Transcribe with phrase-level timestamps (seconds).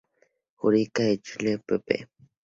[0.55, 2.09] Jurídica de Chile, pp.